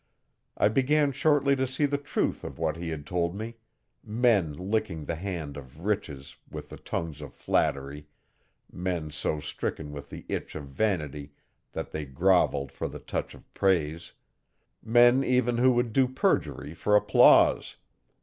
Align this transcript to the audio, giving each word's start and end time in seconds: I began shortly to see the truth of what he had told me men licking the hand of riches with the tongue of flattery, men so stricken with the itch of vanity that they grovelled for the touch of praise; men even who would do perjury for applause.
I 0.57 0.67
began 0.67 1.11
shortly 1.11 1.55
to 1.55 1.67
see 1.67 1.85
the 1.85 1.99
truth 1.99 2.43
of 2.43 2.57
what 2.57 2.75
he 2.75 2.89
had 2.89 3.05
told 3.05 3.35
me 3.35 3.57
men 4.03 4.51
licking 4.51 5.05
the 5.05 5.13
hand 5.13 5.57
of 5.57 5.81
riches 5.85 6.37
with 6.49 6.69
the 6.69 6.77
tongue 6.77 7.13
of 7.21 7.35
flattery, 7.35 8.07
men 8.71 9.11
so 9.11 9.39
stricken 9.39 9.91
with 9.91 10.09
the 10.09 10.25
itch 10.27 10.55
of 10.55 10.65
vanity 10.65 11.33
that 11.73 11.91
they 11.91 12.05
grovelled 12.05 12.71
for 12.71 12.87
the 12.87 12.97
touch 12.97 13.35
of 13.35 13.53
praise; 13.53 14.13
men 14.81 15.23
even 15.23 15.57
who 15.59 15.71
would 15.73 15.93
do 15.93 16.07
perjury 16.07 16.73
for 16.73 16.95
applause. 16.95 17.75